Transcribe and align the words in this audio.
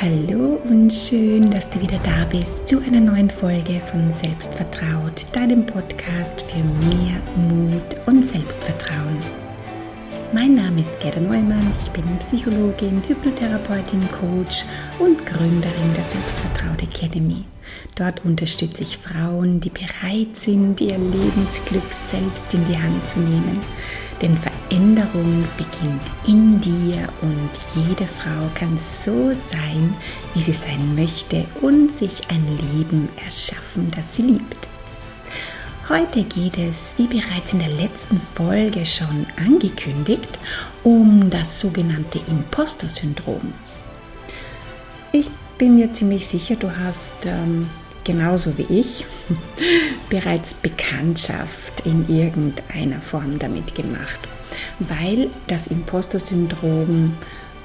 Hallo 0.00 0.60
und 0.70 0.92
schön, 0.92 1.50
dass 1.50 1.68
du 1.70 1.80
wieder 1.80 1.98
da 2.04 2.24
bist 2.26 2.68
zu 2.68 2.78
einer 2.78 3.00
neuen 3.00 3.28
Folge 3.28 3.80
von 3.90 4.12
Selbstvertraut, 4.12 5.26
deinem 5.32 5.66
Podcast 5.66 6.40
für 6.42 6.62
mehr 6.62 7.20
Mut 7.34 7.96
und 8.06 8.24
Selbstvertrauen. 8.24 9.18
Mein 10.32 10.54
Name 10.54 10.82
ist 10.82 11.00
Gerda 11.00 11.18
Neumann, 11.18 11.74
ich 11.82 11.90
bin 11.90 12.04
Psychologin, 12.20 13.02
Hypnotherapeutin, 13.08 14.00
Coach 14.12 14.64
und 15.00 15.26
Gründerin 15.26 15.94
der 15.96 16.04
Selbstvertraut 16.04 16.80
Academy. 16.80 17.44
Dort 17.96 18.24
unterstütze 18.24 18.84
ich 18.84 18.98
Frauen, 18.98 19.58
die 19.58 19.70
bereit 19.70 20.36
sind, 20.36 20.80
ihr 20.80 20.96
Lebensglück 20.96 21.92
selbst 21.92 22.54
in 22.54 22.64
die 22.66 22.80
Hand 22.80 23.08
zu 23.08 23.18
nehmen. 23.18 23.58
Denn 24.22 24.36
Veränderung 24.68 25.46
beginnt 25.56 26.02
in 26.26 26.60
dir 26.60 27.08
und 27.22 27.50
jede 27.74 28.06
Frau 28.06 28.50
kann 28.54 28.76
so 28.76 29.32
sein, 29.32 29.96
wie 30.34 30.42
sie 30.42 30.52
sein 30.52 30.94
möchte 30.94 31.46
und 31.62 31.90
sich 31.90 32.28
ein 32.28 32.46
Leben 32.74 33.08
erschaffen, 33.24 33.90
das 33.90 34.16
sie 34.16 34.22
liebt. 34.22 34.68
Heute 35.88 36.22
geht 36.22 36.58
es, 36.58 36.94
wie 36.98 37.06
bereits 37.06 37.54
in 37.54 37.60
der 37.60 37.70
letzten 37.70 38.20
Folge 38.34 38.84
schon 38.84 39.26
angekündigt, 39.36 40.38
um 40.84 41.30
das 41.30 41.60
sogenannte 41.60 42.20
Imposter-Syndrom. 42.28 43.54
Ich 45.12 45.30
bin 45.56 45.76
mir 45.76 45.94
ziemlich 45.94 46.26
sicher, 46.26 46.56
du 46.56 46.76
hast 46.76 47.24
ähm, 47.24 47.70
genauso 48.04 48.58
wie 48.58 48.66
ich 48.68 49.06
bereits 50.10 50.52
Bekanntschaft 50.52 51.86
in 51.86 52.06
irgendeiner 52.14 53.00
Form 53.00 53.38
damit 53.38 53.74
gemacht, 53.74 54.18
weil 54.78 55.28
das 55.46 55.66
Imposter-Syndrom, 55.66 57.16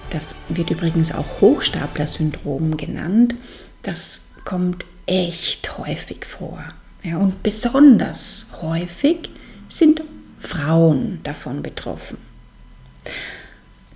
das 0.10 0.36
wird 0.50 0.70
übrigens 0.70 1.14
auch 1.14 1.42
Hochstapler-Syndrom 1.42 2.78
genannt, 2.78 3.36
das 3.82 4.26
kommt 4.46 4.86
echt 5.06 5.78
häufig 5.78 6.26
vor. 6.26 6.64
Ja, 7.04 7.18
und 7.18 7.44
besonders 7.44 8.48
häufig 8.62 9.30
sind 9.68 10.04
Frauen 10.40 11.20
davon 11.24 11.62
betroffen. 11.62 12.18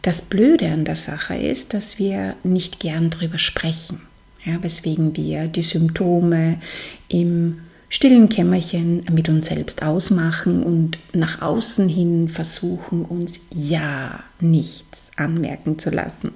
Das 0.01 0.21
Blöde 0.21 0.69
an 0.69 0.85
der 0.85 0.95
Sache 0.95 1.35
ist, 1.35 1.73
dass 1.73 1.99
wir 1.99 2.35
nicht 2.43 2.79
gern 2.79 3.09
darüber 3.09 3.37
sprechen, 3.37 4.01
ja, 4.43 4.61
weswegen 4.63 5.15
wir 5.15 5.47
die 5.47 5.63
Symptome 5.63 6.61
im 7.09 7.59
stillen 7.89 8.29
Kämmerchen 8.29 9.05
mit 9.11 9.29
uns 9.29 9.47
selbst 9.47 9.83
ausmachen 9.83 10.63
und 10.63 10.97
nach 11.13 11.41
außen 11.41 11.87
hin 11.87 12.29
versuchen, 12.29 13.05
uns 13.05 13.47
ja 13.51 14.23
nichts 14.39 15.03
anmerken 15.15 15.79
zu 15.79 15.89
lassen. 15.89 16.31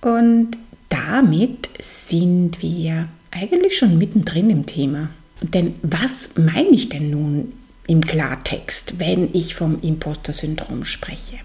Und 0.00 0.56
damit 0.88 1.68
sind 1.80 2.62
wir 2.62 3.08
eigentlich 3.30 3.78
schon 3.78 3.98
mittendrin 3.98 4.50
im 4.50 4.66
Thema. 4.66 5.10
Denn 5.40 5.74
was 5.82 6.30
meine 6.36 6.70
ich 6.70 6.88
denn 6.88 7.10
nun 7.10 7.52
im 7.86 8.00
Klartext, 8.00 8.98
wenn 8.98 9.30
ich 9.32 9.54
vom 9.54 9.80
Imposter-Syndrom 9.80 10.84
spreche? 10.84 11.36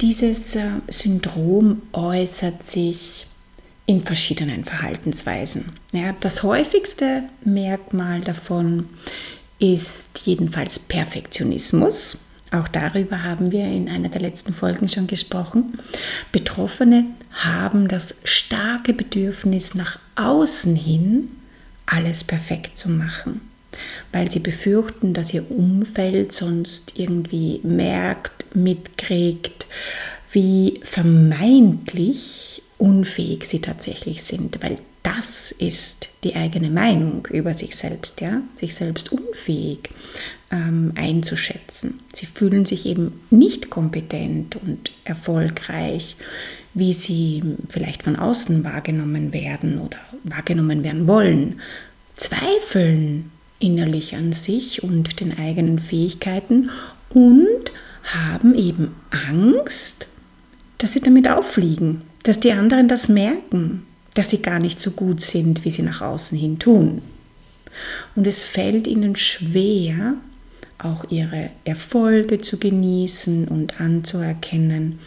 Dieses 0.00 0.54
äh, 0.54 0.80
Syndrom 0.88 1.82
äußert 1.92 2.64
sich 2.64 3.27
in 3.88 4.04
verschiedenen 4.04 4.64
Verhaltensweisen. 4.64 5.72
Ja, 5.92 6.14
das 6.20 6.42
häufigste 6.42 7.24
Merkmal 7.42 8.20
davon 8.20 8.86
ist 9.58 10.26
jedenfalls 10.26 10.78
Perfektionismus. 10.78 12.18
Auch 12.50 12.68
darüber 12.68 13.24
haben 13.24 13.50
wir 13.50 13.64
in 13.64 13.88
einer 13.88 14.10
der 14.10 14.20
letzten 14.20 14.52
Folgen 14.52 14.90
schon 14.90 15.06
gesprochen. 15.06 15.78
Betroffene 16.32 17.06
haben 17.30 17.88
das 17.88 18.16
starke 18.24 18.92
Bedürfnis 18.92 19.74
nach 19.74 19.98
außen 20.16 20.76
hin 20.76 21.30
alles 21.86 22.24
perfekt 22.24 22.76
zu 22.76 22.90
machen, 22.90 23.40
weil 24.12 24.30
sie 24.30 24.40
befürchten, 24.40 25.14
dass 25.14 25.32
ihr 25.32 25.50
Umfeld 25.50 26.34
sonst 26.34 26.98
irgendwie 26.98 27.60
merkt, 27.62 28.54
mitkriegt, 28.54 29.66
wie 30.30 30.80
vermeintlich 30.84 32.62
unfähig 32.78 33.46
sie 33.46 33.60
tatsächlich 33.60 34.22
sind, 34.22 34.62
weil 34.62 34.78
das 35.02 35.50
ist 35.52 36.08
die 36.24 36.36
eigene 36.36 36.70
Meinung 36.70 37.26
über 37.30 37.54
sich 37.54 37.76
selbst, 37.76 38.20
ja, 38.20 38.42
sich 38.56 38.74
selbst 38.74 39.12
unfähig 39.12 39.90
ähm, 40.50 40.92
einzuschätzen. 40.96 42.00
Sie 42.12 42.26
fühlen 42.26 42.66
sich 42.66 42.86
eben 42.86 43.20
nicht 43.30 43.70
kompetent 43.70 44.56
und 44.56 44.92
erfolgreich, 45.04 46.16
wie 46.74 46.92
sie 46.92 47.42
vielleicht 47.68 48.02
von 48.02 48.16
außen 48.16 48.64
wahrgenommen 48.64 49.32
werden 49.32 49.80
oder 49.80 49.98
wahrgenommen 50.24 50.84
werden 50.84 51.06
wollen, 51.06 51.60
zweifeln 52.14 53.30
innerlich 53.58 54.14
an 54.14 54.32
sich 54.32 54.82
und 54.82 55.20
den 55.20 55.36
eigenen 55.36 55.78
Fähigkeiten 55.78 56.70
und 57.10 57.72
haben 58.04 58.54
eben 58.54 58.94
Angst, 59.28 60.06
dass 60.78 60.92
sie 60.92 61.00
damit 61.00 61.28
auffliegen, 61.28 62.02
dass 62.28 62.40
die 62.40 62.52
anderen 62.52 62.88
das 62.88 63.08
merken, 63.08 63.86
dass 64.12 64.28
sie 64.28 64.42
gar 64.42 64.58
nicht 64.58 64.82
so 64.82 64.90
gut 64.90 65.22
sind, 65.22 65.64
wie 65.64 65.70
sie 65.70 65.80
nach 65.80 66.02
außen 66.02 66.36
hin 66.36 66.58
tun. 66.58 67.00
Und 68.14 68.26
es 68.26 68.42
fällt 68.42 68.86
ihnen 68.86 69.16
schwer, 69.16 70.12
auch 70.76 71.10
ihre 71.10 71.48
Erfolge 71.64 72.38
zu 72.42 72.58
genießen 72.58 73.48
und 73.48 73.80
anzuerkennen, 73.80 74.98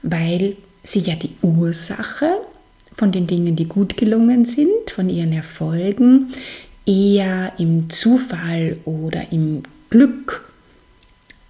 weil 0.00 0.56
sie 0.82 1.00
ja 1.00 1.14
die 1.14 1.34
Ursache 1.42 2.40
von 2.94 3.12
den 3.12 3.26
Dingen, 3.26 3.54
die 3.54 3.66
gut 3.66 3.98
gelungen 3.98 4.46
sind, 4.46 4.92
von 4.94 5.10
ihren 5.10 5.34
Erfolgen, 5.34 6.32
eher 6.86 7.52
im 7.58 7.90
Zufall 7.90 8.78
oder 8.86 9.30
im 9.30 9.62
Glück 9.90 10.50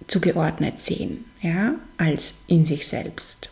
zugeordnet 0.07 0.79
sehen, 0.79 1.23
ja, 1.41 1.75
als 1.95 2.41
in 2.47 2.65
sich 2.65 2.85
selbst. 2.85 3.49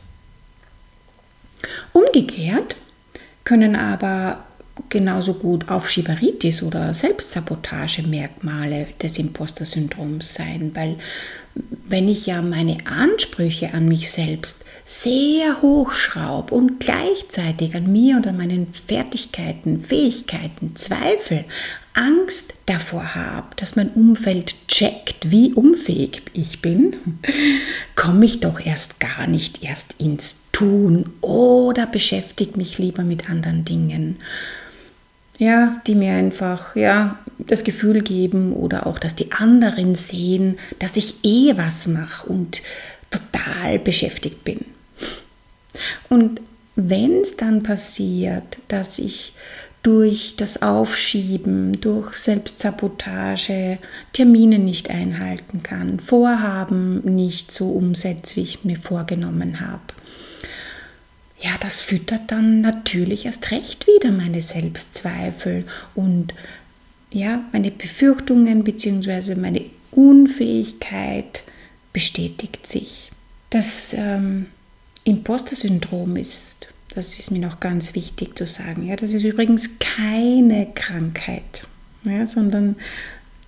Umgekehrt 1.93 2.75
können 3.43 3.75
aber 3.75 4.45
genauso 4.89 5.33
gut 5.33 5.69
Aufschieberitis 5.69 6.63
oder 6.63 6.93
Selbstsabotage-Merkmale 6.93 8.87
des 9.01 9.17
Imposter-Syndroms 9.17 10.33
sein, 10.33 10.71
weil 10.73 10.97
wenn 11.85 12.07
ich 12.07 12.25
ja 12.25 12.41
meine 12.41 12.77
Ansprüche 12.85 13.73
an 13.73 13.87
mich 13.87 14.09
selbst 14.09 14.63
sehr 14.85 15.61
hoch 15.61 15.91
schraube 15.91 16.53
und 16.55 16.79
gleichzeitig 16.79 17.75
an 17.75 17.91
mir 17.91 18.15
und 18.15 18.27
an 18.27 18.37
meinen 18.37 18.73
Fertigkeiten, 18.73 19.81
Fähigkeiten 19.81 20.75
Zweifel, 20.75 21.43
Angst 21.93 22.53
davor 22.65 23.15
habe, 23.15 23.55
dass 23.57 23.75
mein 23.75 23.89
Umfeld 23.89 24.55
checkt, 24.67 25.29
wie 25.29 25.53
unfähig 25.53 26.21
ich 26.33 26.61
bin, 26.61 26.95
komme 27.95 28.25
ich 28.25 28.39
doch 28.39 28.65
erst 28.65 29.01
gar 29.01 29.27
nicht 29.27 29.63
erst 29.63 29.95
ins 29.99 30.40
Tun 30.61 31.09
oder 31.21 31.87
beschäftige 31.87 32.57
mich 32.57 32.77
lieber 32.77 33.03
mit 33.03 33.29
anderen 33.29 33.65
Dingen 33.65 34.17
ja, 35.41 35.81
die 35.87 35.95
mir 35.95 36.13
einfach 36.13 36.75
ja, 36.75 37.17
das 37.39 37.63
Gefühl 37.63 38.01
geben 38.01 38.53
oder 38.53 38.85
auch, 38.85 38.99
dass 38.99 39.15
die 39.15 39.31
anderen 39.31 39.95
sehen, 39.95 40.59
dass 40.77 40.97
ich 40.97 41.15
eh 41.23 41.57
was 41.57 41.87
mache 41.87 42.29
und 42.29 42.61
total 43.09 43.79
beschäftigt 43.79 44.43
bin. 44.43 44.65
Und 46.09 46.41
wenn 46.75 47.21
es 47.21 47.37
dann 47.37 47.63
passiert, 47.63 48.59
dass 48.67 48.99
ich 48.99 49.33
durch 49.81 50.35
das 50.37 50.61
Aufschieben, 50.61 51.81
durch 51.81 52.17
Selbstsabotage 52.17 53.79
Termine 54.13 54.59
nicht 54.59 54.91
einhalten 54.91 55.63
kann, 55.63 55.99
Vorhaben 55.99 56.99
nicht 57.15 57.51
so 57.51 57.71
umsetze, 57.71 58.35
wie 58.35 58.41
ich 58.41 58.63
mir 58.63 58.77
vorgenommen 58.77 59.59
habe, 59.59 59.81
ja, 61.41 61.57
das 61.59 61.81
füttert 61.81 62.31
dann 62.31 62.61
natürlich 62.61 63.25
erst 63.25 63.51
recht 63.51 63.87
wieder 63.87 64.11
meine 64.11 64.41
Selbstzweifel 64.41 65.65
und 65.95 66.33
ja, 67.11 67.43
meine 67.51 67.71
Befürchtungen 67.71 68.63
bzw. 68.63 69.35
meine 69.35 69.65
Unfähigkeit 69.91 71.43
bestätigt 71.91 72.67
sich. 72.67 73.11
Das 73.49 73.93
ähm, 73.93 74.45
Imposter-Syndrom 75.03 76.15
ist, 76.15 76.69
das 76.93 77.17
ist 77.17 77.31
mir 77.31 77.39
noch 77.39 77.59
ganz 77.59 77.95
wichtig 77.95 78.37
zu 78.37 78.45
sagen, 78.45 78.85
ja, 78.87 78.95
das 78.95 79.13
ist 79.13 79.23
übrigens 79.23 79.71
keine 79.79 80.67
Krankheit, 80.73 81.65
ja, 82.03 82.25
sondern 82.25 82.75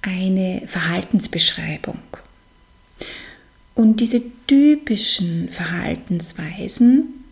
eine 0.02 0.64
Verhaltensbeschreibung. 0.66 2.00
Und 3.76 4.02
diese 4.02 4.22
typischen 4.48 5.50
Verhaltensweisen 5.50 7.23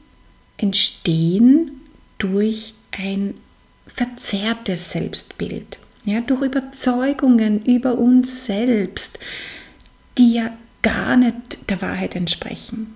entstehen 0.62 1.82
durch 2.18 2.74
ein 2.92 3.34
verzerrtes 3.88 4.92
Selbstbild, 4.92 5.80
ja, 6.06 6.22
durch 6.22 6.42
Überzeugungen 6.42 7.64
über 7.66 7.98
uns 7.98 8.46
selbst, 8.46 9.20
die 10.18 10.36
ja 10.36 10.56
gar 10.82 11.18
nicht 11.18 11.70
der 11.70 11.82
Wahrheit 11.82 12.16
entsprechen. 12.16 12.96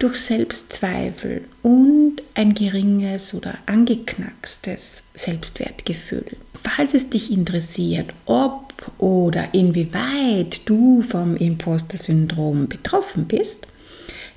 durch 0.00 0.16
Selbstzweifel 0.16 1.42
und 1.62 2.22
ein 2.34 2.54
geringes 2.54 3.34
oder 3.34 3.56
angeknackstes 3.66 5.04
Selbstwertgefühl. 5.14 6.36
Falls 6.62 6.94
es 6.94 7.10
dich 7.10 7.30
interessiert, 7.30 8.12
ob 8.26 8.74
oder 8.98 9.54
inwieweit 9.54 10.68
du 10.68 11.02
vom 11.02 11.36
Imposter-Syndrom 11.36 12.68
betroffen 12.68 13.26
bist, 13.26 13.66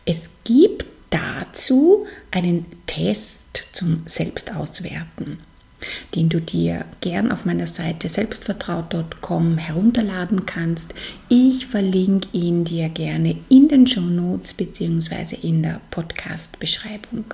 es 0.05 0.29
gibt 0.43 0.85
dazu 1.13 2.05
einen 2.31 2.65
Test 2.85 3.63
zum 3.71 4.03
Selbstauswerten 4.05 5.39
den 6.15 6.29
du 6.29 6.39
dir 6.39 6.85
gern 7.01 7.31
auf 7.31 7.45
meiner 7.45 7.67
Seite 7.67 8.09
selbstvertraut.com 8.09 9.57
herunterladen 9.57 10.45
kannst. 10.45 10.93
Ich 11.29 11.67
verlinke 11.67 12.29
ihn 12.31 12.63
dir 12.63 12.89
gerne 12.89 13.37
in 13.49 13.67
den 13.67 13.87
Show 13.87 14.01
Notes 14.01 14.53
bzw. 14.53 15.35
in 15.41 15.63
der 15.63 15.81
Podcast-Beschreibung. 15.91 17.25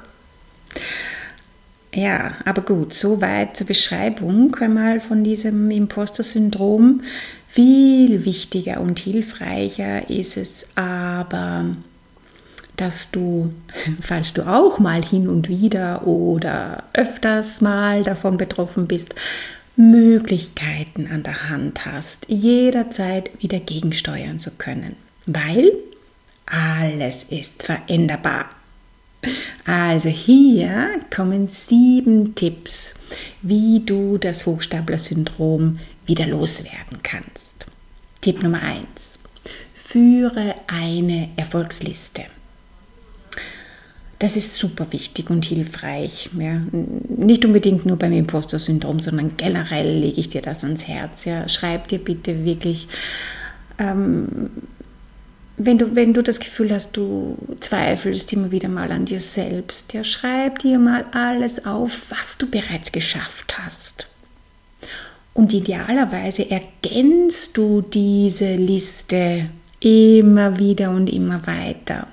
Ja, 1.93 2.35
aber 2.45 2.61
gut, 2.61 2.93
soweit 2.93 3.57
zur 3.57 3.67
Beschreibung 3.67 4.55
einmal 4.55 4.99
von 4.99 5.23
diesem 5.23 5.71
Imposter-Syndrom. 5.71 7.01
Viel 7.47 8.25
wichtiger 8.25 8.79
und 8.79 8.99
hilfreicher 8.99 10.07
ist 10.07 10.37
es 10.37 10.67
aber, 10.75 11.75
dass 12.81 13.11
du, 13.11 13.53
falls 14.01 14.33
du 14.33 14.47
auch 14.47 14.79
mal 14.79 15.03
hin 15.03 15.27
und 15.27 15.49
wieder 15.49 16.07
oder 16.07 16.83
öfters 16.93 17.61
mal 17.61 18.03
davon 18.03 18.37
betroffen 18.37 18.87
bist, 18.87 19.15
Möglichkeiten 19.75 21.07
an 21.07 21.23
der 21.23 21.49
Hand 21.49 21.85
hast, 21.85 22.27
jederzeit 22.27 23.31
wieder 23.41 23.59
gegensteuern 23.59 24.39
zu 24.39 24.51
können, 24.51 24.97
weil 25.25 25.71
alles 26.45 27.23
ist 27.23 27.63
veränderbar. 27.63 28.49
Also 29.65 30.09
hier 30.09 30.99
kommen 31.13 31.47
sieben 31.47 32.35
Tipps, 32.35 32.95
wie 33.41 33.81
du 33.85 34.17
das 34.17 34.45
Hochstapler-Syndrom 34.45 35.79
wieder 36.05 36.25
loswerden 36.25 36.99
kannst. 37.03 37.67
Tipp 38.21 38.41
Nummer 38.41 38.61
eins: 38.61 39.19
Führe 39.73 40.55
eine 40.67 41.29
Erfolgsliste. 41.37 42.25
Das 44.19 44.35
ist 44.35 44.55
super 44.55 44.85
wichtig 44.91 45.29
und 45.29 45.45
hilfreich. 45.45 46.29
Ja. 46.37 46.61
Nicht 46.71 47.45
unbedingt 47.45 47.85
nur 47.85 47.97
beim 47.97 48.11
Imposter-Syndrom, 48.11 48.99
sondern 48.99 49.37
generell 49.37 49.97
lege 49.97 50.19
ich 50.19 50.27
dir 50.27 50.41
das 50.41 50.65
ans 50.65 50.87
Herz. 50.87 51.23
Ja. 51.23 51.47
Schreib 51.47 51.87
dir 51.87 51.99
bitte 51.99 52.43
wirklich, 52.43 52.89
ähm, 53.77 54.49
wenn, 55.55 55.77
du, 55.77 55.95
wenn 55.95 56.13
du 56.13 56.21
das 56.21 56.41
Gefühl 56.41 56.73
hast, 56.73 56.97
du 56.97 57.37
zweifelst 57.61 58.33
immer 58.33 58.51
wieder 58.51 58.67
mal 58.67 58.91
an 58.91 59.05
dir 59.05 59.21
selbst, 59.21 59.93
ja, 59.93 60.03
schreib 60.03 60.59
dir 60.59 60.79
mal 60.79 61.05
alles 61.11 61.65
auf, 61.65 62.01
was 62.09 62.37
du 62.37 62.49
bereits 62.49 62.91
geschafft 62.91 63.57
hast. 63.57 64.07
Und 65.33 65.53
idealerweise 65.53 66.49
ergänzt 66.51 67.55
du 67.55 67.81
diese 67.81 68.55
Liste 68.55 69.49
immer 69.79 70.59
wieder 70.59 70.91
und 70.91 71.09
immer 71.09 71.47
weiter. 71.47 72.07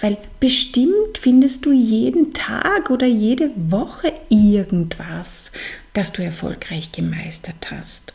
Weil 0.00 0.16
bestimmt 0.40 1.18
findest 1.20 1.64
du 1.64 1.72
jeden 1.72 2.32
Tag 2.32 2.90
oder 2.90 3.06
jede 3.06 3.50
Woche 3.56 4.12
irgendwas, 4.28 5.52
das 5.92 6.12
du 6.12 6.22
erfolgreich 6.22 6.92
gemeistert 6.92 7.70
hast. 7.70 8.12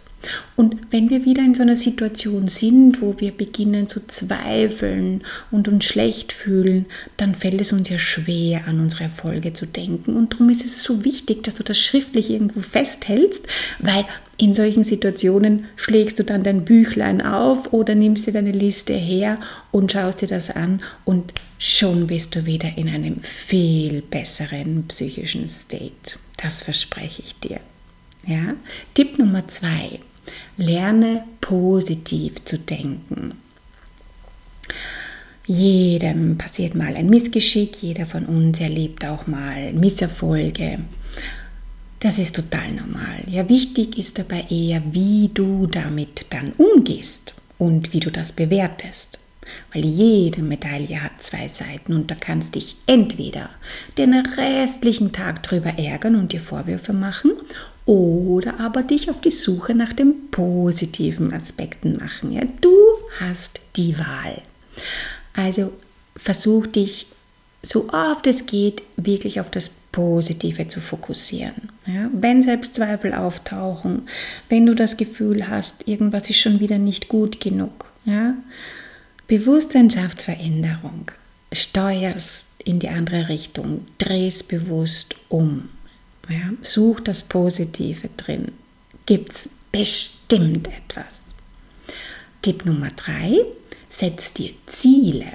Und 0.55 0.77
wenn 0.91 1.09
wir 1.09 1.25
wieder 1.25 1.41
in 1.41 1.55
so 1.55 1.61
einer 1.63 1.77
Situation 1.77 2.47
sind, 2.47 3.01
wo 3.01 3.15
wir 3.19 3.31
beginnen 3.31 3.87
zu 3.87 4.05
zweifeln 4.07 5.21
und 5.51 5.67
uns 5.67 5.85
schlecht 5.85 6.31
fühlen, 6.31 6.85
dann 7.17 7.35
fällt 7.35 7.59
es 7.61 7.73
uns 7.73 7.89
ja 7.89 7.97
schwer, 7.97 8.67
an 8.67 8.79
unsere 8.79 9.05
Erfolge 9.05 9.53
zu 9.53 9.65
denken. 9.65 10.15
Und 10.15 10.33
darum 10.33 10.49
ist 10.49 10.63
es 10.63 10.83
so 10.83 11.03
wichtig, 11.03 11.43
dass 11.43 11.55
du 11.55 11.63
das 11.63 11.79
schriftlich 11.79 12.29
irgendwo 12.29 12.61
festhältst, 12.61 13.47
weil 13.79 14.05
in 14.37 14.53
solchen 14.53 14.83
Situationen 14.83 15.65
schlägst 15.75 16.19
du 16.19 16.23
dann 16.23 16.43
dein 16.43 16.65
Büchlein 16.65 17.21
auf 17.21 17.71
oder 17.71 17.95
nimmst 17.95 18.27
dir 18.27 18.33
deine 18.33 18.51
Liste 18.51 18.93
her 18.93 19.39
und 19.71 19.91
schaust 19.91 20.21
dir 20.21 20.27
das 20.27 20.49
an 20.49 20.81
und 21.05 21.33
schon 21.59 22.07
bist 22.07 22.35
du 22.35 22.45
wieder 22.45 22.77
in 22.77 22.89
einem 22.89 23.21
viel 23.21 24.01
besseren 24.01 24.85
psychischen 24.87 25.47
State. 25.47 26.17
Das 26.37 26.61
verspreche 26.61 27.21
ich 27.21 27.39
dir. 27.39 27.59
Ja? 28.25 28.55
Tipp 28.93 29.19
Nummer 29.19 29.47
zwei 29.47 29.99
Lerne 30.57 31.23
positiv 31.41 32.43
zu 32.45 32.57
denken. 32.57 33.33
Jedem 35.45 36.37
passiert 36.37 36.73
mal 36.73 36.95
ein 36.95 37.09
Missgeschick, 37.09 37.81
jeder 37.81 38.05
von 38.05 38.25
uns 38.25 38.61
erlebt 38.61 39.05
auch 39.05 39.27
mal 39.27 39.73
Misserfolge. 39.73 40.79
Das 41.99 42.17
ist 42.17 42.35
total 42.35 42.71
normal. 42.71 43.23
Ja, 43.27 43.47
wichtig 43.49 43.97
ist 43.97 44.19
dabei 44.19 44.45
eher, 44.49 44.81
wie 44.91 45.31
du 45.33 45.67
damit 45.67 46.25
dann 46.29 46.53
umgehst 46.53 47.33
und 47.57 47.93
wie 47.93 47.99
du 47.99 48.11
das 48.11 48.31
bewertest. 48.31 49.19
Weil 49.73 49.85
jede 49.85 50.41
Medaille 50.41 51.03
hat 51.03 51.21
zwei 51.21 51.49
Seiten 51.49 51.93
und 51.93 52.09
da 52.09 52.15
kannst 52.15 52.55
dich 52.55 52.77
entweder 52.87 53.49
den 53.97 54.13
restlichen 54.13 55.11
Tag 55.11 55.43
drüber 55.43 55.77
ärgern 55.77 56.15
und 56.15 56.31
dir 56.31 56.39
Vorwürfe 56.39 56.93
machen 56.93 57.31
oder 57.85 58.59
aber 58.59 58.83
dich 58.83 59.09
auf 59.09 59.21
die 59.21 59.31
Suche 59.31 59.75
nach 59.75 59.93
den 59.93 60.29
positiven 60.31 61.33
Aspekten 61.33 61.97
machen. 61.97 62.31
Ja, 62.31 62.43
du 62.61 62.75
hast 63.19 63.59
die 63.75 63.97
Wahl. 63.97 64.41
Also 65.33 65.73
versuch 66.15 66.67
dich 66.67 67.07
so 67.63 67.89
oft 67.89 68.27
es 68.27 68.45
geht 68.45 68.83
wirklich 68.97 69.39
auf 69.39 69.49
das 69.49 69.71
Positive 69.91 70.67
zu 70.67 70.81
fokussieren. 70.81 71.69
Ja, 71.85 72.09
wenn 72.13 72.43
Selbstzweifel 72.43 73.13
auftauchen, 73.13 74.03
wenn 74.49 74.65
du 74.65 74.75
das 74.75 74.97
Gefühl 74.97 75.47
hast, 75.47 75.87
irgendwas 75.87 76.29
ist 76.29 76.39
schon 76.39 76.59
wieder 76.59 76.77
nicht 76.77 77.07
gut 77.07 77.39
genug. 77.39 77.85
Ja, 78.05 78.33
Bewusstsein 79.27 79.89
schafft 79.89 80.21
Veränderung. 80.21 81.11
Steuerst 81.53 82.47
in 82.65 82.79
die 82.79 82.89
andere 82.89 83.29
Richtung, 83.29 83.85
drehst 83.97 84.47
bewusst 84.47 85.15
um. 85.29 85.69
Ja, 86.29 86.51
such 86.61 87.01
das 87.01 87.23
Positive 87.23 88.09
drin. 88.15 88.53
Gibt 89.05 89.33
es 89.33 89.49
bestimmt 89.71 90.67
etwas. 90.67 91.21
Tipp 92.41 92.65
Nummer 92.65 92.89
drei, 92.95 93.41
setz 93.89 94.33
dir 94.33 94.51
Ziele. 94.65 95.25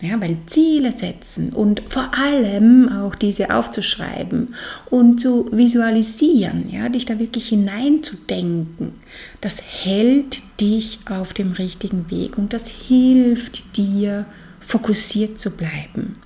Ja, 0.00 0.20
weil 0.20 0.36
Ziele 0.46 0.92
setzen 0.92 1.52
und 1.52 1.82
vor 1.88 2.10
allem 2.14 2.90
auch 2.90 3.14
diese 3.14 3.54
aufzuschreiben 3.54 4.54
und 4.90 5.20
zu 5.20 5.48
visualisieren, 5.50 6.68
ja, 6.70 6.90
dich 6.90 7.06
da 7.06 7.18
wirklich 7.18 7.48
hineinzudenken, 7.48 8.94
das 9.40 9.62
hält 9.62 10.42
dich 10.60 10.98
auf 11.08 11.32
dem 11.32 11.52
richtigen 11.52 12.10
Weg 12.10 12.36
und 12.36 12.52
das 12.52 12.68
hilft 12.68 13.76
dir, 13.78 14.26
fokussiert 14.60 15.40
zu 15.40 15.50
bleiben 15.50 16.16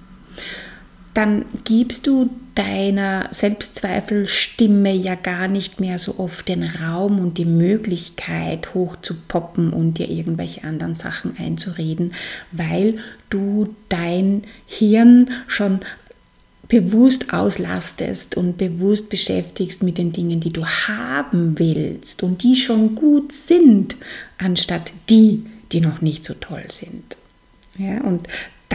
dann 1.18 1.46
gibst 1.64 2.06
du 2.06 2.30
deiner 2.54 3.26
Selbstzweifelstimme 3.32 4.92
ja 4.92 5.16
gar 5.16 5.48
nicht 5.48 5.80
mehr 5.80 5.98
so 5.98 6.20
oft 6.20 6.46
den 6.46 6.62
Raum 6.62 7.18
und 7.18 7.38
die 7.38 7.44
Möglichkeit 7.44 8.72
hoch 8.72 8.94
zu 9.02 9.14
poppen 9.26 9.72
und 9.72 9.98
dir 9.98 10.08
irgendwelche 10.08 10.62
anderen 10.62 10.94
Sachen 10.94 11.36
einzureden, 11.36 12.14
weil 12.52 12.98
du 13.30 13.74
dein 13.88 14.44
Hirn 14.66 15.30
schon 15.48 15.80
bewusst 16.68 17.32
auslastest 17.32 18.36
und 18.36 18.56
bewusst 18.56 19.08
beschäftigst 19.08 19.82
mit 19.82 19.98
den 19.98 20.12
Dingen, 20.12 20.38
die 20.38 20.52
du 20.52 20.64
haben 20.64 21.58
willst 21.58 22.22
und 22.22 22.44
die 22.44 22.54
schon 22.54 22.94
gut 22.94 23.32
sind, 23.32 23.96
anstatt 24.36 24.92
die, 25.10 25.46
die 25.72 25.80
noch 25.80 26.00
nicht 26.00 26.24
so 26.24 26.34
toll 26.34 26.66
sind. 26.68 27.16
Ja, 27.76 28.02
und 28.02 28.28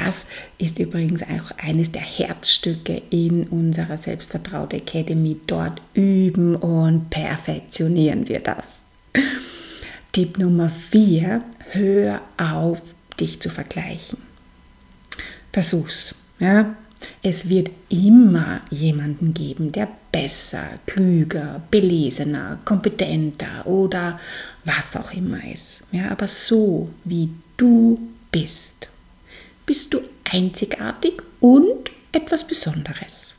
das 0.05 0.25
ist 0.57 0.79
übrigens 0.79 1.23
auch 1.23 1.51
eines 1.57 1.91
der 1.91 2.01
Herzstücke 2.01 3.01
in 3.09 3.47
unserer 3.47 3.97
Selbstvertraut 3.97 4.73
Academy. 4.73 5.39
Dort 5.47 5.81
üben 5.93 6.55
und 6.55 7.09
perfektionieren 7.09 8.27
wir 8.27 8.39
das. 8.39 8.81
Tipp 10.11 10.37
Nummer 10.37 10.69
4, 10.69 11.41
hör 11.71 12.21
auf, 12.37 12.81
dich 13.19 13.39
zu 13.39 13.49
vergleichen. 13.49 14.19
Versuch's. 15.51 16.15
Ja? 16.39 16.75
Es 17.21 17.49
wird 17.49 17.69
immer 17.89 18.61
jemanden 18.69 19.33
geben, 19.33 19.71
der 19.71 19.87
besser, 20.11 20.65
klüger, 20.85 21.61
belesener, 21.69 22.59
kompetenter 22.65 23.65
oder 23.65 24.19
was 24.65 24.95
auch 24.95 25.11
immer 25.13 25.43
ist. 25.51 25.83
Ja, 25.91 26.11
aber 26.11 26.27
so 26.27 26.89
wie 27.03 27.29
du 27.57 27.99
bist 28.31 28.89
bist 29.65 29.93
du 29.93 30.01
einzigartig 30.23 31.21
und 31.39 31.91
etwas 32.11 32.45
Besonderes. 32.45 33.33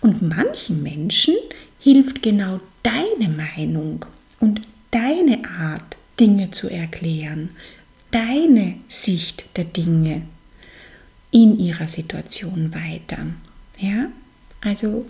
Und 0.00 0.22
manchen 0.22 0.82
Menschen 0.82 1.36
hilft 1.78 2.22
genau 2.22 2.60
deine 2.82 3.28
Meinung 3.28 4.04
und 4.40 4.62
deine 4.90 5.42
Art, 5.60 5.96
Dinge 6.18 6.50
zu 6.50 6.68
erklären, 6.68 7.50
deine 8.10 8.76
Sicht 8.88 9.56
der 9.56 9.64
Dinge. 9.64 10.22
in 11.30 11.58
ihrer 11.58 11.88
Situation 11.88 12.74
weiter. 12.74 13.18
Ja, 13.78 14.06
also 14.60 15.06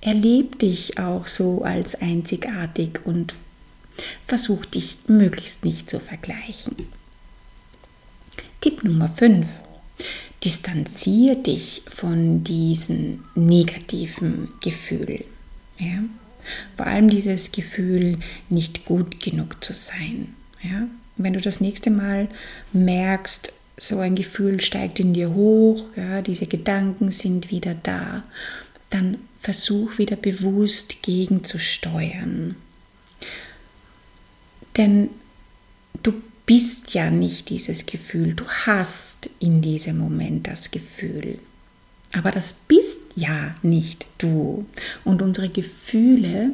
erleb 0.00 0.58
dich 0.58 0.98
auch 0.98 1.26
so 1.26 1.62
als 1.62 1.94
einzigartig 1.94 3.00
und 3.04 3.34
versuch 4.26 4.64
dich 4.66 4.98
möglichst 5.06 5.64
nicht 5.64 5.88
zu 5.88 5.98
vergleichen. 5.98 6.76
Tipp 8.62 8.84
Nummer 8.84 9.08
5. 9.08 9.48
Distanziere 10.44 11.36
dich 11.36 11.82
von 11.88 12.44
diesem 12.44 13.24
negativen 13.34 14.50
Gefühl. 14.62 15.24
Ja? 15.78 16.04
Vor 16.76 16.86
allem 16.86 17.10
dieses 17.10 17.50
Gefühl, 17.50 18.18
nicht 18.48 18.84
gut 18.84 19.18
genug 19.18 19.64
zu 19.64 19.74
sein. 19.74 20.36
Ja? 20.62 20.86
Wenn 21.16 21.32
du 21.32 21.40
das 21.40 21.60
nächste 21.60 21.90
Mal 21.90 22.28
merkst, 22.72 23.52
so 23.76 23.98
ein 23.98 24.14
Gefühl 24.14 24.60
steigt 24.60 25.00
in 25.00 25.12
dir 25.12 25.34
hoch, 25.34 25.84
ja, 25.96 26.22
diese 26.22 26.46
Gedanken 26.46 27.10
sind 27.10 27.50
wieder 27.50 27.74
da, 27.74 28.22
dann 28.90 29.16
versuch 29.40 29.98
wieder 29.98 30.14
bewusst 30.14 31.02
gegenzusteuern. 31.02 32.54
Denn 34.76 35.10
du 36.04 36.12
bist 36.46 36.94
ja 36.94 37.10
nicht 37.10 37.50
dieses 37.50 37.86
Gefühl, 37.86 38.34
du 38.34 38.44
hast 38.46 39.30
in 39.38 39.62
diesem 39.62 39.98
Moment 39.98 40.46
das 40.46 40.70
Gefühl. 40.70 41.38
Aber 42.12 42.30
das 42.30 42.52
bist 42.52 43.00
ja 43.14 43.54
nicht 43.62 44.06
du. 44.18 44.66
Und 45.04 45.22
unsere 45.22 45.48
Gefühle 45.48 46.50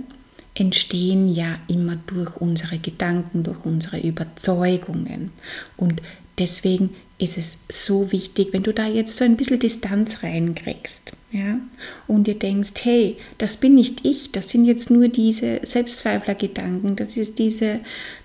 entstehen 0.55 1.29
ja 1.33 1.59
immer 1.69 1.97
durch 2.07 2.37
unsere 2.37 2.79
Gedanken, 2.79 3.43
durch 3.43 3.65
unsere 3.65 4.01
Überzeugungen. 4.01 5.33
Und 5.77 6.03
deswegen 6.39 6.95
ist 7.19 7.37
es 7.37 7.59
so 7.69 8.13
wichtig, 8.13 8.49
wenn 8.53 8.63
du 8.63 8.73
da 8.73 8.87
jetzt 8.87 9.17
so 9.17 9.25
ein 9.25 9.37
bisschen 9.37 9.59
Distanz 9.59 10.23
reinkriegst, 10.23 11.13
ja, 11.33 11.59
und 12.07 12.27
dir 12.27 12.39
denkst, 12.39 12.73
hey, 12.83 13.17
das 13.39 13.57
bin 13.57 13.75
nicht 13.75 14.05
ich, 14.07 14.31
das 14.31 14.49
sind 14.49 14.65
jetzt 14.65 14.91
nur 14.91 15.09
diese 15.09 15.61
Selbstzweiflergedanken, 15.65 16.95
das 16.95 17.17
ist 17.17 17.39
diese, 17.39 17.81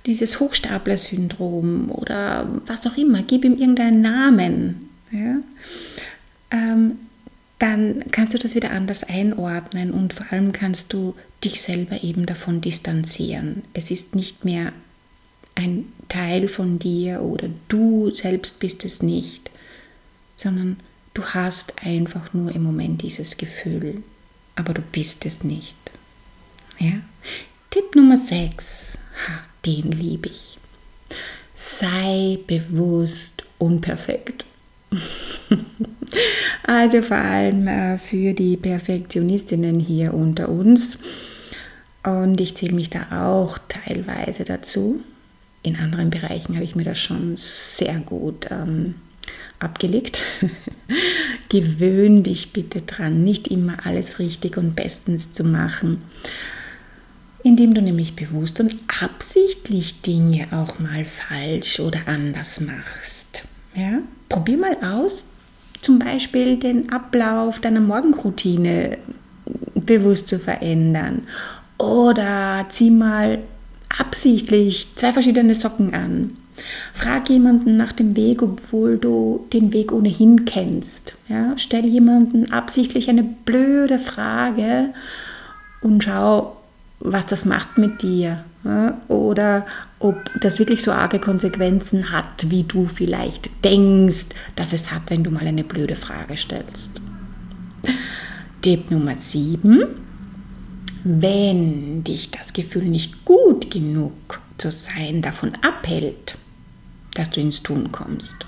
dieses 0.06 0.40
Hochstapler-Syndrom 0.40 1.90
oder 1.92 2.48
was 2.68 2.86
auch 2.86 2.96
immer, 2.96 3.24
gib 3.24 3.46
ihm 3.46 3.56
irgendeinen 3.56 4.02
Namen, 4.02 4.90
ja, 5.12 5.38
ähm, 6.52 7.00
dann 7.58 8.04
kannst 8.12 8.34
du 8.34 8.38
das 8.38 8.56
wieder 8.56 8.72
anders 8.72 9.04
einordnen 9.04 9.92
und 9.92 10.14
vor 10.14 10.26
allem 10.32 10.52
kannst 10.52 10.94
du 10.94 11.16
dich 11.44 11.62
selber 11.62 12.04
eben 12.04 12.26
davon 12.26 12.62
distanzieren. 12.62 13.64
Es 13.74 13.90
ist 13.90 14.16
nicht 14.16 14.44
mehr 14.44 14.74
ein 15.56 15.92
Teil 16.10 16.48
von 16.48 16.80
dir 16.80 17.22
oder 17.22 17.50
du 17.68 18.14
selbst 18.14 18.60
bist 18.60 18.86
es 18.86 19.02
nicht, 19.02 19.50
sondern 20.36 20.78
du 21.14 21.24
hast 21.24 21.84
einfach 21.84 22.34
nur 22.34 22.54
im 22.54 22.64
Moment 22.64 23.02
dieses 23.02 23.38
Gefühl, 23.38 24.04
aber 24.56 24.74
du 24.74 24.82
bist 24.82 25.26
es 25.26 25.44
nicht. 25.44 25.78
Ja? 26.80 26.94
Tipp 27.70 27.96
Nummer 27.96 28.18
6, 28.18 28.98
den 29.66 29.92
liebe 29.92 30.30
ich. 30.30 30.58
Sei 31.54 32.40
bewusst 32.48 33.44
unperfekt. 33.58 34.46
also 36.64 37.02
vor 37.02 37.18
allem 37.18 37.68
äh, 37.68 37.98
für 37.98 38.34
die 38.34 38.58
Perfektionistinnen 38.58 39.80
hier 39.80 40.14
unter 40.14 40.50
uns. 40.50 41.00
Und 42.04 42.42
ich 42.42 42.56
zähle 42.56 42.74
mich 42.74 42.90
da 42.90 43.28
auch 43.28 43.58
teilweise 43.68 44.44
dazu 44.44 45.02
in 45.64 45.78
anderen 45.78 46.10
Bereichen 46.10 46.56
habe 46.56 46.66
ich 46.66 46.76
mir 46.76 46.84
das 46.84 47.00
schon 47.00 47.36
sehr 47.36 47.96
gut 48.00 48.48
ähm, 48.52 48.96
abgelegt. 49.60 50.22
Gewöhn 51.50 52.22
dich 52.24 52.52
bitte 52.52 52.82
dran, 52.82 53.24
nicht 53.24 53.48
immer 53.48 53.86
alles 53.86 54.20
richtig 54.20 54.58
und 54.58 54.76
bestens 54.76 55.32
zu 55.32 55.44
machen, 55.44 56.02
indem 57.44 57.74
du 57.74 57.82
nämlich 57.82 58.16
bewusst 58.16 58.60
und 58.60 58.76
absichtlich 59.02 60.02
Dinge 60.02 60.48
auch 60.52 60.80
mal 60.80 61.06
falsch 61.06 61.80
oder 61.80 62.00
anders 62.08 62.62
machst. 62.62 63.46
Ja? 63.76 64.00
Probier 64.30 64.58
mal 64.58 64.78
aus, 64.82 65.26
zum 65.82 66.00
Beispiel 66.00 66.58
den 66.58 66.92
Ablauf 66.92 67.60
deiner 67.60 67.82
Morgenroutine 67.82 68.98
bewusst 69.76 70.28
zu 70.28 70.40
verändern. 70.40 71.24
Oder 71.78 72.66
zieh 72.70 72.92
mal 72.92 73.40
absichtlich 73.98 74.88
zwei 74.96 75.14
verschiedene 75.14 75.56
Socken 75.56 75.94
an. 75.94 76.38
Frag 76.94 77.30
jemanden 77.30 77.78
nach 77.78 77.92
dem 77.92 78.16
Weg, 78.16 78.42
obwohl 78.42 78.98
du 78.98 79.46
den 79.54 79.74
Weg 79.74 79.92
ohnehin 79.92 80.46
kennst. 80.46 81.16
Ja? 81.28 81.54
Stell 81.58 81.86
jemanden 81.86 82.52
absichtlich 82.52 83.10
eine 83.10 83.24
blöde 83.24 83.98
Frage 83.98 84.90
und 85.82 86.04
schau, 86.04 86.58
was 87.00 87.26
das 87.26 87.46
macht 87.46 87.78
mit 87.78 88.02
dir. 88.04 88.44
Ja? 88.64 89.02
Oder 89.08 89.66
ob 90.00 90.30
das 90.40 90.60
wirklich 90.60 90.84
so 90.84 90.92
arge 90.92 91.20
Konsequenzen 91.20 92.12
hat, 92.12 92.50
wie 92.50 92.64
du 92.64 92.86
vielleicht 92.86 93.50
denkst, 93.66 94.28
dass 94.56 94.74
es 94.74 94.92
hat, 94.92 95.04
wenn 95.08 95.24
du 95.24 95.32
mal 95.32 95.48
eine 95.48 95.64
blöde 95.64 95.96
Frage 95.96 96.38
stellst. 96.38 97.02
Tipp 98.62 98.92
Nummer 98.92 99.16
7 99.18 100.03
wenn 101.04 102.04
dich 102.04 102.32
das 102.32 102.54
Gefühl 102.54 102.86
nicht 102.86 103.26
gut 103.26 103.70
genug 103.72 104.42
zu 104.58 104.72
sein 104.72 105.22
davon 105.22 105.54
abhält, 105.62 106.38
dass 107.14 107.30
du 107.30 107.42
ins 107.42 107.64
Tun 107.64 107.92
kommst, 107.92 108.46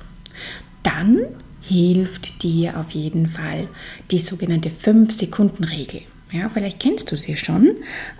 dann 0.84 1.20
hilft 1.62 2.44
dir 2.44 2.80
auf 2.80 2.92
jeden 2.92 3.28
Fall 3.28 3.68
die 4.12 4.20
sogenannte 4.20 4.70
5-Sekunden-Regel. 4.70 6.02
Ja, 6.32 6.50
vielleicht 6.50 6.80
kennst 6.80 7.12
du 7.12 7.18
sie 7.18 7.38
schon. 7.38 7.76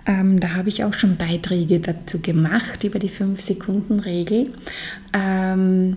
Ähm, 0.06 0.40
da 0.40 0.54
habe 0.54 0.68
ich 0.68 0.84
auch 0.84 0.94
schon 0.94 1.16
Beiträge 1.16 1.80
dazu 1.80 2.20
gemacht 2.20 2.84
über 2.84 2.98
die 2.98 3.10
5-Sekunden-Regel. 3.10 4.52
Ähm, 5.12 5.96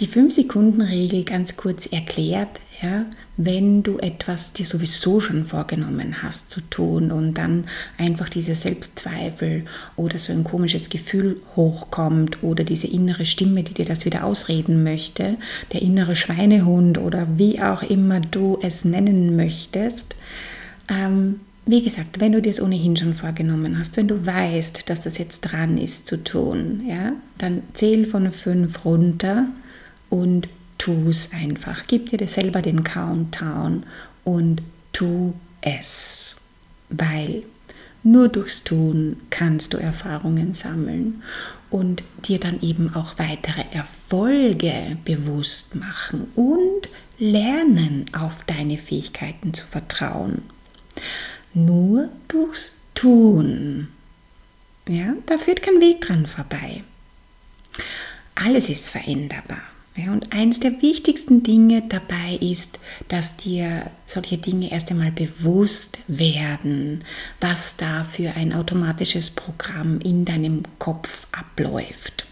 die 0.00 0.08
5-Sekunden-Regel 0.08 1.24
ganz 1.24 1.56
kurz 1.56 1.86
erklärt, 1.86 2.60
ja, 2.82 3.06
wenn 3.38 3.84
du 3.84 3.98
etwas 3.98 4.52
dir 4.52 4.66
sowieso 4.66 5.20
schon 5.20 5.46
vorgenommen 5.46 6.22
hast 6.22 6.50
zu 6.50 6.60
tun 6.60 7.12
und 7.12 7.34
dann 7.34 7.64
einfach 7.96 8.28
diese 8.28 8.56
Selbstzweifel 8.56 9.64
oder 9.94 10.18
so 10.18 10.32
ein 10.32 10.42
komisches 10.42 10.90
Gefühl 10.90 11.40
hochkommt 11.54 12.42
oder 12.42 12.64
diese 12.64 12.88
innere 12.88 13.24
Stimme, 13.24 13.62
die 13.62 13.74
dir 13.74 13.84
das 13.84 14.04
wieder 14.04 14.24
ausreden 14.24 14.82
möchte, 14.82 15.36
der 15.72 15.82
innere 15.82 16.16
Schweinehund 16.16 16.98
oder 16.98 17.28
wie 17.36 17.62
auch 17.62 17.84
immer 17.84 18.18
du 18.20 18.58
es 18.60 18.84
nennen 18.84 19.36
möchtest, 19.36 20.16
ähm, 20.90 21.38
wie 21.64 21.82
gesagt, 21.82 22.18
wenn 22.18 22.32
du 22.32 22.42
dir 22.42 22.50
es 22.50 22.60
ohnehin 22.60 22.96
schon 22.96 23.14
vorgenommen 23.14 23.78
hast, 23.78 23.96
wenn 23.96 24.08
du 24.08 24.26
weißt, 24.26 24.90
dass 24.90 25.02
das 25.02 25.16
jetzt 25.18 25.42
dran 25.42 25.78
ist 25.78 26.08
zu 26.08 26.24
tun, 26.24 26.82
ja, 26.88 27.12
dann 27.36 27.62
zähl 27.74 28.04
von 28.04 28.32
fünf 28.32 28.84
runter 28.84 29.46
und 30.10 30.48
tu 30.78 31.10
es 31.10 31.32
einfach. 31.32 31.86
Gib 31.86 32.10
dir 32.10 32.26
selber 32.28 32.62
den 32.62 32.84
Countdown 32.84 33.84
und 34.24 34.62
tu 34.92 35.34
es. 35.60 36.36
Weil 36.88 37.42
nur 38.02 38.28
durchs 38.28 38.64
Tun 38.64 39.16
kannst 39.28 39.74
du 39.74 39.76
Erfahrungen 39.76 40.54
sammeln 40.54 41.22
und 41.70 42.02
dir 42.24 42.38
dann 42.40 42.60
eben 42.62 42.94
auch 42.94 43.18
weitere 43.18 43.64
Erfolge 43.72 44.96
bewusst 45.04 45.74
machen 45.74 46.28
und 46.34 46.88
lernen, 47.18 48.06
auf 48.12 48.44
deine 48.46 48.78
Fähigkeiten 48.78 49.52
zu 49.52 49.66
vertrauen. 49.66 50.42
Nur 51.52 52.08
durchs 52.28 52.78
Tun. 52.94 53.88
Ja, 54.88 55.14
da 55.26 55.38
führt 55.38 55.62
kein 55.62 55.80
Weg 55.80 56.00
dran 56.00 56.26
vorbei. 56.26 56.82
Alles 58.34 58.68
ist 58.68 58.88
veränderbar. 58.88 59.60
Und 60.06 60.32
eines 60.32 60.60
der 60.60 60.80
wichtigsten 60.82 61.42
Dinge 61.42 61.82
dabei 61.88 62.38
ist, 62.40 62.78
dass 63.08 63.36
dir 63.36 63.90
solche 64.06 64.38
Dinge 64.38 64.70
erst 64.70 64.90
einmal 64.90 65.10
bewusst 65.10 65.98
werden, 66.06 67.04
was 67.40 67.76
da 67.76 68.04
für 68.04 68.34
ein 68.36 68.52
automatisches 68.52 69.30
Programm 69.30 70.00
in 70.00 70.24
deinem 70.24 70.62
Kopf 70.78 71.26
abläuft. 71.32 72.26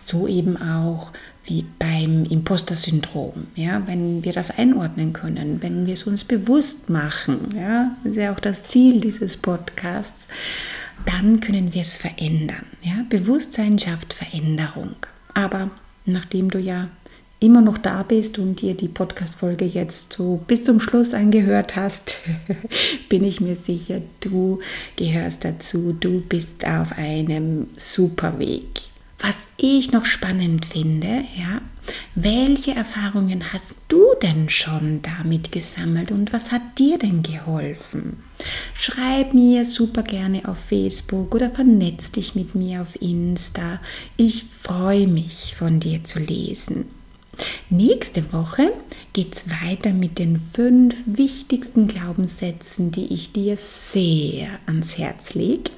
So 0.00 0.28
eben 0.28 0.56
auch 0.56 1.12
wie 1.44 1.64
beim 1.78 2.24
Imposter-Syndrom. 2.24 3.48
Ja, 3.54 3.82
wenn 3.86 4.24
wir 4.24 4.32
das 4.32 4.50
einordnen 4.50 5.12
können, 5.12 5.62
wenn 5.62 5.86
wir 5.86 5.94
es 5.94 6.02
uns 6.04 6.24
bewusst 6.24 6.90
machen, 6.90 7.54
ja, 7.56 7.96
das 8.04 8.12
ist 8.12 8.18
ja 8.18 8.32
auch 8.32 8.40
das 8.40 8.64
Ziel 8.64 9.00
dieses 9.00 9.36
Podcasts, 9.36 10.28
dann 11.06 11.40
können 11.40 11.72
wir 11.72 11.82
es 11.82 11.96
verändern. 11.96 12.66
Ja. 12.82 13.04
Bewusstsein 13.08 13.78
schafft 13.78 14.12
Veränderung. 14.12 14.94
Aber 15.34 15.70
nachdem 16.04 16.50
du 16.50 16.58
ja 16.58 16.88
immer 17.40 17.60
noch 17.60 17.78
da 17.78 18.02
bist 18.02 18.38
und 18.38 18.60
dir 18.60 18.74
die 18.74 18.88
Podcast-Folge 18.88 19.64
jetzt 19.64 20.12
so 20.12 20.40
bis 20.46 20.64
zum 20.64 20.80
Schluss 20.80 21.14
angehört 21.14 21.76
hast, 21.76 22.16
bin 23.08 23.24
ich 23.24 23.40
mir 23.40 23.54
sicher, 23.54 24.02
du 24.20 24.60
gehörst 24.96 25.44
dazu. 25.44 25.92
Du 25.92 26.20
bist 26.20 26.66
auf 26.66 26.92
einem 26.92 27.68
super 27.76 28.38
Weg. 28.38 28.82
was 29.20 29.48
ich 29.56 29.90
noch 29.90 30.04
spannend 30.04 30.64
finde, 30.64 31.24
ja, 31.36 31.60
welche 32.14 32.72
Erfahrungen 32.72 33.52
hast 33.52 33.74
du 33.88 34.04
denn 34.22 34.48
schon 34.48 35.00
damit 35.02 35.50
gesammelt 35.50 36.12
und 36.12 36.32
was 36.32 36.52
hat 36.52 36.78
dir 36.78 36.98
denn 36.98 37.22
geholfen? 37.22 38.22
Schreib 38.74 39.34
mir 39.34 39.64
super 39.64 40.02
gerne 40.02 40.46
auf 40.48 40.58
Facebook 40.58 41.34
oder 41.34 41.50
vernetz 41.50 42.12
dich 42.12 42.36
mit 42.36 42.54
mir 42.54 42.82
auf 42.82 43.00
Insta. 43.00 43.80
Ich 44.16 44.44
freue 44.62 45.08
mich, 45.08 45.56
von 45.56 45.80
dir 45.80 46.04
zu 46.04 46.20
lesen. 46.20 46.97
Nächste 47.70 48.32
Woche 48.32 48.72
geht 49.12 49.36
es 49.36 49.44
weiter 49.48 49.92
mit 49.92 50.18
den 50.18 50.38
fünf 50.38 51.04
wichtigsten 51.06 51.86
Glaubenssätzen, 51.86 52.90
die 52.90 53.12
ich 53.12 53.32
dir 53.32 53.56
sehr 53.56 54.58
ans 54.66 54.98
Herz 54.98 55.34
lege 55.34 55.70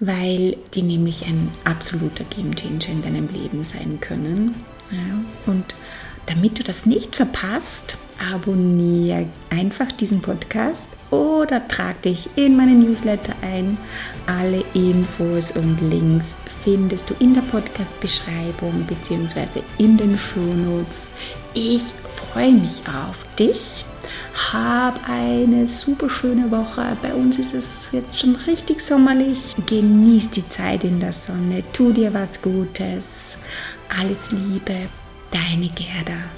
weil 0.00 0.56
die 0.74 0.82
nämlich 0.82 1.26
ein 1.26 1.50
absoluter 1.64 2.24
Gamechanger 2.24 2.88
in 2.88 3.02
deinem 3.02 3.28
Leben 3.28 3.64
sein 3.64 3.98
können. 4.00 4.54
Ja, 4.90 5.52
und 5.52 5.64
damit 6.26 6.58
du 6.58 6.62
das 6.62 6.86
nicht 6.86 7.16
verpasst, 7.16 7.96
abonniere 8.32 9.26
einfach 9.50 9.90
diesen 9.92 10.20
Podcast 10.20 10.86
oder 11.10 11.66
trag 11.68 12.02
dich 12.02 12.28
in 12.36 12.56
meinen 12.56 12.80
Newsletter 12.80 13.34
ein. 13.42 13.78
Alle 14.26 14.64
Infos 14.74 15.52
und 15.52 15.80
Links 15.80 16.36
findest 16.64 17.10
du 17.10 17.14
in 17.20 17.34
der 17.34 17.42
Podcast-Beschreibung 17.42 18.86
bzw. 18.86 19.62
in 19.78 19.96
den 19.96 20.18
Shownotes. 20.18 21.08
Ich 21.54 21.82
freue 22.32 22.52
mich 22.52 22.82
auf 22.88 23.24
dich 23.38 23.84
hab 24.52 25.08
eine 25.08 25.66
super 25.66 26.08
schöne 26.08 26.50
Woche. 26.50 26.96
Bei 27.02 27.12
uns 27.14 27.38
ist 27.38 27.54
es 27.54 27.90
jetzt 27.92 28.18
schon 28.18 28.36
richtig 28.46 28.80
sommerlich. 28.80 29.54
Genieß 29.66 30.30
die 30.30 30.48
Zeit 30.48 30.84
in 30.84 31.00
der 31.00 31.12
Sonne. 31.12 31.62
Tu 31.72 31.92
dir 31.92 32.14
was 32.14 32.40
Gutes. 32.40 33.38
Alles 34.00 34.30
Liebe. 34.30 34.88
Deine 35.30 35.68
Gerda. 35.68 36.37